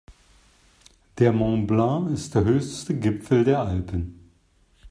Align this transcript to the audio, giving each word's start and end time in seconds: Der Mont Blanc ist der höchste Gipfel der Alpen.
Der 1.19 1.31
Mont 1.31 1.67
Blanc 1.67 2.09
ist 2.09 2.33
der 2.33 2.43
höchste 2.43 2.95
Gipfel 2.97 3.43
der 3.43 3.61
Alpen. 3.61 4.31